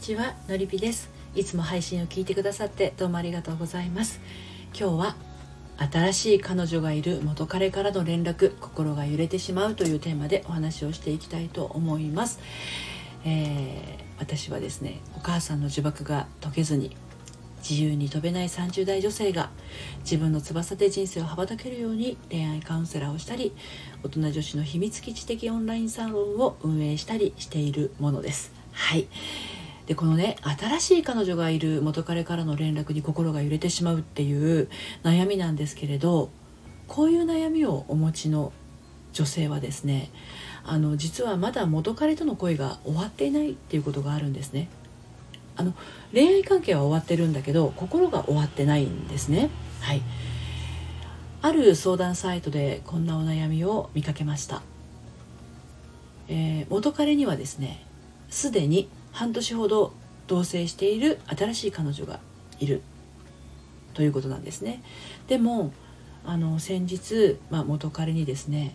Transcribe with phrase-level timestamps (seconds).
[0.00, 1.10] ちはのりぴです。
[1.34, 4.18] いつも配信を聞いてくださってどうもありがとうございます。
[4.72, 5.16] 今日は
[5.76, 12.40] 新しい彼女がいる元彼からの連絡心が揺れてしまうというテーマでお話をしていきたいと思います、
[13.24, 16.94] えー、私はですねお母さんの呪縛が解けずに
[17.66, 19.50] 自由に飛べない30代女性が
[20.00, 23.54] 自分の翼で人生を羽ばたけるように恋愛カウンセラーをしたり
[24.02, 28.52] 大人女子の秘密基地的オンラインサロンを運営したりしているものです。
[28.72, 29.08] はい。
[29.90, 34.68] でこのね新しい彼女がいる元彼からの連絡に心が揺れてしまうっていう
[35.02, 36.30] 悩みなんですけれど
[36.86, 38.52] こういう悩みをお持ちの
[39.12, 40.12] 女性はですね
[40.62, 44.68] あの実はまだ元彼との恋が終わっていないっていうことがあるんですね。
[45.56, 45.74] あの
[46.12, 49.50] 恋愛関係は終わってるんだけど心が終わってないんですね。
[49.80, 50.02] はい。
[51.42, 54.62] ある相談サイトでこんなお悩みを見かけました、
[56.28, 57.84] えー、元彼にはですね
[58.28, 59.92] すでに半年ほど
[60.26, 62.20] 同棲している新しい彼女が
[62.58, 62.82] いる。
[63.94, 64.82] ということなんですね。
[65.26, 65.72] でも
[66.24, 68.74] あの先日、まあ、元彼にですね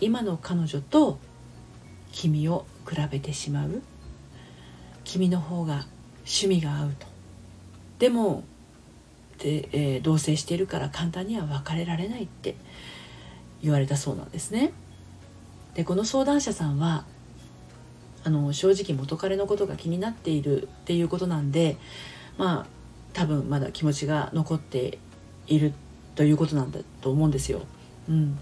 [0.00, 1.18] 今の彼女と
[2.12, 3.82] 君を比べてしまう。
[5.04, 5.86] 君の方が
[6.20, 7.06] 趣味が合うと。
[7.98, 8.44] でも
[9.38, 12.56] で、えー、同棲しているから簡単には別れられないって
[13.62, 14.72] 言われたそうなんですね。
[15.74, 17.04] でこの相談者さんは
[18.24, 21.76] あの正直元彼のことが気になっているっていうことなんで
[22.38, 22.66] まあ
[23.12, 24.98] 多分まだ気持ちが残って
[25.46, 25.72] いる
[26.14, 27.62] ということなんだと思うんですよ。
[28.08, 28.38] うん、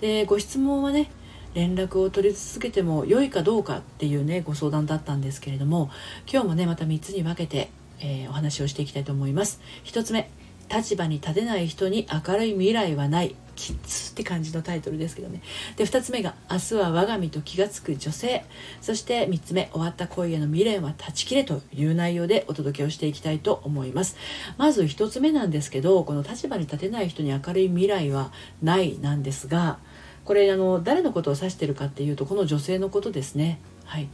[0.00, 1.10] でご質問はね
[1.54, 5.90] 連絡を取り続けても良いかどうかっていうねご相談だったんですけれども
[6.30, 7.70] 今日もねまた3つに分けて、
[8.00, 9.60] えー、お話をしていきたいと思います。
[9.84, 10.30] 1つ目
[10.70, 15.42] 立場に立てない人に明るい未来はないキッズって感じのタイトルですけどね。
[15.76, 18.44] で2つ目が「明日は我が身と気が付く女性」
[18.80, 24.16] そして3つ目「終わった恋への未練は断ち切れ」という内容でお届けをしていきたいと思います。
[24.56, 28.32] まず1つ目なんですけどこの立場に立てない人に明るい未来は
[28.62, 29.78] ないなんですが
[30.24, 33.58] これあの誰のことを指してるかっていうとこの女性のことですね。
[33.86, 34.08] はい、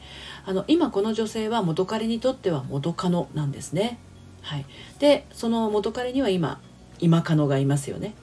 [0.47, 3.99] あの今この女性は元彼にとっては元カノなんですね。
[4.41, 4.65] はい、
[5.01, 6.61] でその元彼には今
[7.01, 8.15] 今カノがいますよね。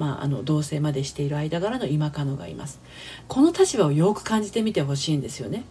[0.00, 2.80] まあ、あの同棲までしている間柄の今カノがいます。
[3.28, 5.64] この立場をよく感じてみてほしいんですよね。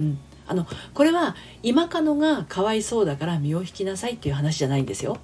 [0.00, 0.18] うん。
[0.48, 5.18] あのこれは今カノがかわいそうだから身を引きなさいっていう話じゃないんですよ。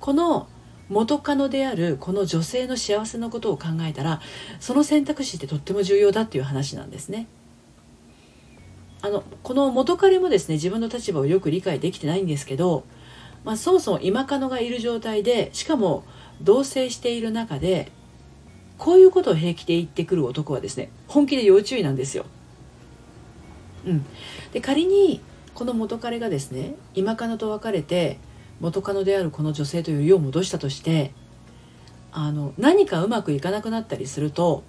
[0.00, 0.48] この
[0.88, 4.20] 元カノであるこの女性の幸せのことを考えたら
[4.58, 7.28] その選択肢ってとっても重要だっていう話なんですね。
[9.02, 12.82] あのこの元彼もですね自分の立場をよく理解できてないんですけど
[13.44, 16.04] まあ、そもそも今カノがいる状態でしかも
[16.42, 17.90] 同棲している中で
[18.76, 22.26] こういうことを平気で言ってくる男はですね本気で要注意なんですよ。
[23.86, 24.04] うん、
[24.52, 25.20] で仮に
[25.54, 28.18] この元彼がですね今カノと別れて
[28.60, 31.12] 元カノであるこの女性という世を戻したとして
[32.12, 34.62] あの何かうまくいかなくなったりすると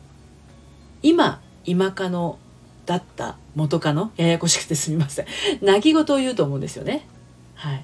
[1.02, 2.40] 今今カノ
[2.86, 5.26] だった元カノややこしくてすみません
[5.62, 7.08] 泣き言を言うと思うんですよね。
[7.56, 7.84] はい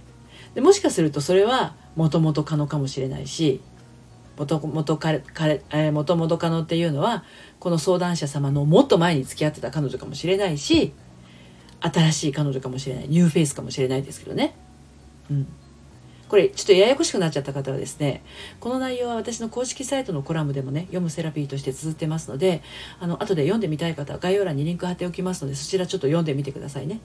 [0.56, 3.62] でもしかするとそれはもともと可能かもしれないし
[4.38, 7.24] もともと彼彼、えー、もともと可能っていうのは
[7.60, 10.94] この相談者様のもっと前に付き合ってた彼女かもしれないし
[11.82, 14.56] 新しい彼女かもしれないニューフェイスかもしれないですけどね。
[15.30, 15.48] うん、
[16.28, 18.24] これちょっとややこしくなっちゃった方はですね
[18.60, 22.62] この内容は私の公式サイトのコラムでもね読むセラピーとして綴ってますので
[23.00, 27.00] あの後で読んでみたい方は概要欄にリンク貼っておきますのでそちらちょっと読んでみてくださいね。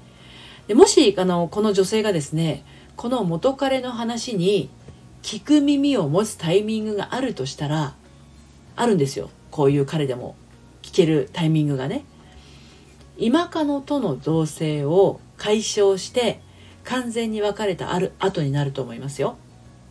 [0.67, 2.65] でもしあのこの女性がですね
[3.01, 4.69] この元彼の話に
[5.23, 7.95] 聞く耳を持つタイミングがあるとしたら
[8.77, 9.31] あるんですよ。
[9.51, 10.37] こういう彼でも
[10.83, 12.05] 聞けるタイミングがね。
[13.17, 16.43] 今カノとの同棲を解消して
[16.85, 19.39] 完全に別れたある後になると思いますよ、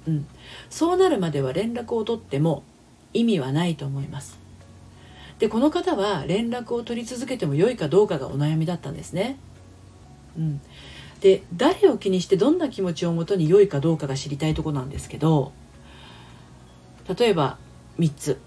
[0.08, 0.28] うん、
[0.70, 2.62] そうなるまでは連絡を取っても
[3.14, 4.38] 意味はないと思います。
[5.40, 9.40] でこの方は連絡を取り続けても良いかどうかがお悩みだったんですね。
[10.38, 10.62] うん。
[11.22, 15.52] で誰を気にしてどんな気持ちをもとに良いかどうかが知りたいとこなんですけど
[17.18, 17.58] 例えば
[17.98, 18.40] 3つ。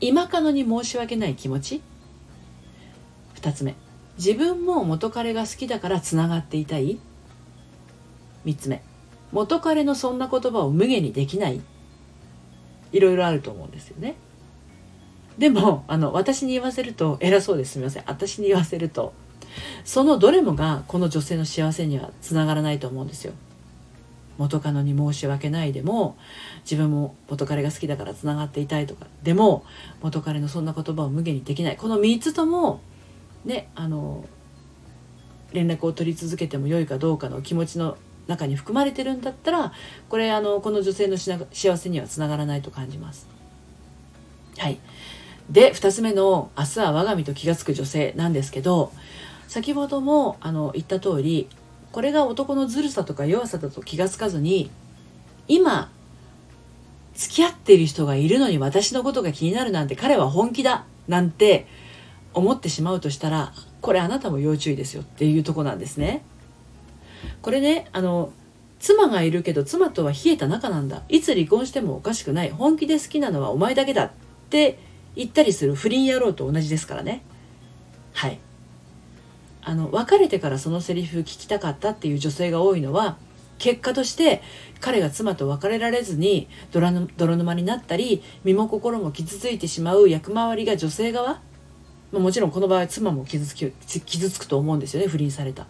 [0.00, 1.82] 今カノに申し訳ない気持ち。
[3.36, 3.74] 2つ目。
[4.18, 6.98] 自分も元彼が好きだからつながっていたい。
[8.44, 8.82] 3つ目。
[9.32, 11.60] 元彼のそんな言葉を無限にできない。
[12.92, 14.16] いろいろあると思うんですよね。
[15.38, 17.72] でもあの私に言わせると偉そうです。
[17.72, 18.04] すみません。
[18.06, 19.14] 私に言わせると。
[19.84, 23.32] そのどれもがこの女性の幸せにはつながらないと思うんですよ。
[24.38, 26.16] 元カノに申し訳ないでも
[26.62, 29.06] 自分も元彼が好きだからつながっていたいとか。
[29.22, 29.64] でも
[30.00, 31.76] 元彼のそんな言葉を無限にできない。
[31.76, 32.80] この3つとも
[33.44, 34.24] ねあの
[35.52, 37.98] 連絡を取り続けても良いかどうかの気持ちの
[38.28, 39.72] 中に含まれてるんだったら
[40.08, 43.28] これあのこの女性の幸せにはつながらないと感じます。
[44.56, 44.78] はい。
[45.50, 48.92] で2つ目の「明日は我が身と気が付く女性」なんですけど
[49.50, 51.48] 先ほどもあの言った通り
[51.90, 54.70] これが男のずるさとか弱さだと気が付かずに
[55.48, 55.90] 今
[57.14, 61.66] 付き合っている人がいるのに私のことが気になるなんて彼は本気だなんて
[62.32, 66.22] 思ってしまうとしたらこれあなたも要注意ですよっていうとこなんですね。
[67.42, 68.32] これねあの
[68.78, 71.02] 妻がいるけど妻とは冷えた仲なんだ。
[71.08, 72.50] いつ離婚してもおかしくない。
[72.50, 74.10] 本気で好きなのはお前だけだっ
[74.48, 74.78] て
[75.16, 77.22] 言ったりする不倫野郎と同じですからね。
[78.12, 78.38] はい。
[79.62, 83.18] あの別れてからそのセリフ聞きたかったっていう女性が多いのは
[83.58, 84.42] 結果として
[84.80, 91.40] 彼が妻と別れられずに泥沼になったり身も心も傷ついてしまう役回りが女性側
[92.12, 93.70] もちろんこの場合妻も傷つき
[94.00, 95.66] 傷つくと思うんですよね不倫された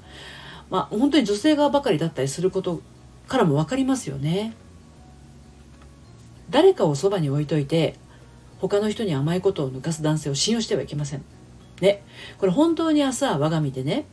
[0.71, 2.81] まあ、本当に女性側ばかりだったりすること
[3.27, 4.55] からも分かりますよね。
[6.49, 7.97] 誰かをそばに置いといて
[8.59, 11.25] 他の人に甘いことを抜かす男性を信用してはいけません。
[11.81, 12.03] ね、
[12.39, 14.05] これ本当に明日は我が身でね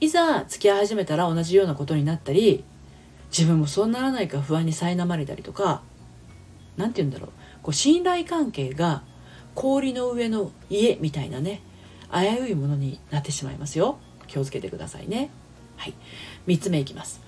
[0.00, 2.64] いざ付き合い始めたら同じようなことになったり
[3.30, 5.82] 自分もそうならないか不安に苛まれたりとか
[6.76, 7.30] 何て言うんだろう
[7.62, 9.02] こう信頼関係が
[9.54, 11.62] 氷の上の家みたいなね
[12.12, 13.98] 危ういものになってしまいますよ。
[14.26, 15.30] 気をつけてくださいね。
[15.76, 15.94] はい。
[16.46, 17.20] 3つ目いきます。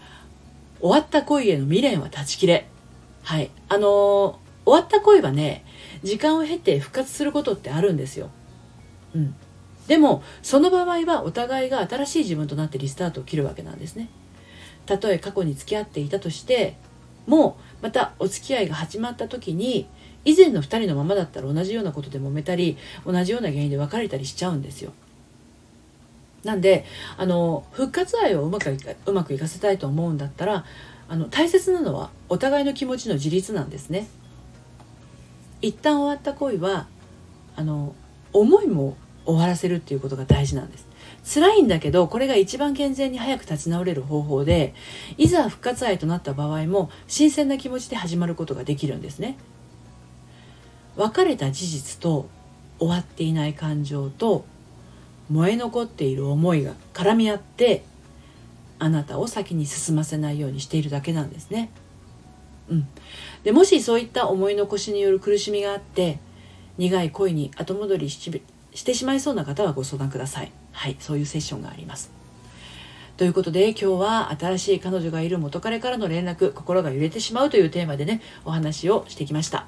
[0.80, 2.68] 終わった恋への未練は断ち切れ。
[3.22, 3.50] はい。
[3.68, 5.64] あのー、終わった恋はね、
[6.02, 8.30] 時間を経て復活することってあるんですよ。
[9.14, 9.34] うん。
[9.86, 14.08] でも、その場合はお互いが新しい自分となってリスタートを切るわけなんですね。
[14.86, 16.76] たとえ過去に付き合っていたとして、
[17.26, 19.86] もうまたお付き合いが始まった時に、
[20.24, 24.92] 以前の2人のままだったら同じようなことで揉めたり、同じような原因で別れたりしちゃうんですよ。
[26.44, 26.84] なんで
[27.16, 28.76] あの復活愛をうまく
[29.06, 30.64] うまくいかせたいと思うんだったら
[31.08, 34.08] あの大切なのはお互いの気持ちの自立なんですね。
[35.60, 36.88] 一旦終わった恋は
[37.54, 37.94] あの
[38.32, 40.86] 思いも終わらせるっていうことが大事なんです。
[41.24, 44.74] 辛いんだけどこれが一番健全に早く立ち直れる方法で
[45.18, 49.36] いざ復活愛となった場合も新鮮な気持ちで始まることができるんですね。
[50.96, 52.28] 別れた事実と
[52.78, 54.44] 終わっていない感情と
[55.30, 57.84] 燃え残っている思いが絡み合って
[58.78, 61.70] あなたを先に進ませないようにしているだけなんですね。
[62.68, 62.88] うん、
[63.44, 66.18] でもしそういった思い残しによる苦しみがあって
[66.78, 68.42] 苦い恋に後戻りし
[68.74, 70.52] してしまいそうな方はご相談ください。
[70.72, 72.10] はい、そういうセッションがあります。
[73.16, 79.66] ということで今日は新しい彼女がいる元彼からの連絡心が揺れてしまうというテーマでねお話をしてきました。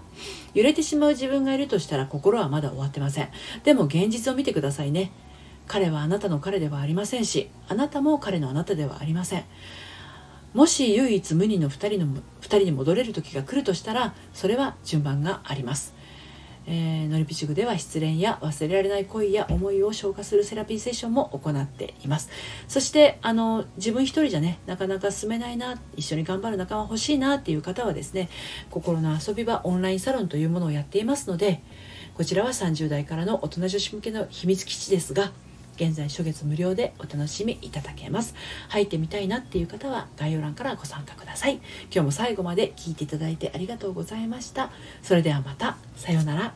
[0.55, 3.29] 揺れてしまう自分がいるとしたら心はまだ終わってません。
[3.63, 5.13] でも現実を見てくださいね。
[5.67, 9.45] 彼はあなたの彼ではありませんしあなたも彼のあなたではありません。
[10.55, 15.94] もし唯一無二の2人の2人に戻れる時が来るとしたらそれは順番があります。
[16.67, 22.31] えー、ノリピチグでは失恋や忘れられない恋や思いを消化するセラピーセッションも行っています。
[22.69, 28.29] そしてあの自分一人じゃねなかなか進めないな一緒に頑張る仲間欲しいなっていう方はですね
[28.71, 31.63] 心の遊び場オンラインサロンというものをやっていますので
[32.15, 35.33] こちらは30代からの大人女子向けの秘密基地ですが
[35.77, 38.35] 現在初月無料でお楽しみいただけます。
[38.69, 41.61] 入ってみたいなっていう方は概要欄からご参加ください。
[41.91, 44.71] 今日も最後まで聞いていただいてありがとうございました。
[45.03, 45.77] それではまた。
[45.97, 46.55] さようなら。